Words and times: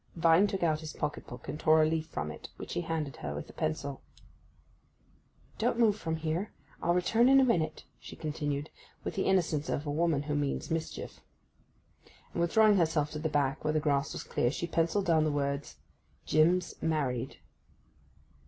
Vine 0.15 0.47
took 0.47 0.63
out 0.63 0.79
his 0.79 0.93
pocket 0.93 1.27
book 1.27 1.47
and 1.47 1.59
tore 1.59 1.83
a 1.83 1.85
leaf 1.85 2.07
from 2.07 2.31
it, 2.31 2.49
which 2.57 2.73
he 2.73 2.81
handed 2.81 3.17
her 3.17 3.35
with 3.35 3.47
a 3.51 3.53
pencil. 3.53 4.01
'Don't 5.59 5.77
move 5.77 5.95
from 5.95 6.15
here—I'll 6.15 6.95
return 6.95 7.29
in 7.29 7.39
a 7.39 7.43
minute,' 7.45 7.83
she 7.99 8.15
continued, 8.15 8.71
with 9.03 9.13
the 9.13 9.25
innocence 9.27 9.69
of 9.69 9.85
a 9.85 9.91
woman 9.91 10.23
who 10.23 10.33
means 10.33 10.71
mischief. 10.71 11.19
And, 12.33 12.41
withdrawing 12.41 12.77
herself 12.77 13.11
to 13.11 13.19
the 13.19 13.29
back, 13.29 13.63
where 13.63 13.73
the 13.73 13.79
grass 13.79 14.11
was 14.11 14.23
clear, 14.23 14.49
she 14.49 14.65
pencilled 14.65 15.05
down 15.05 15.23
the 15.23 15.31
words 15.31 15.75
'JIM'S 16.25 16.81
MARRIED. 16.81 17.37